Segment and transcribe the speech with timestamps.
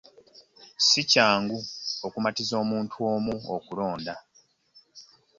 [0.87, 1.57] Si kyangu
[2.05, 4.15] okumatiza omuntu omu okulonda.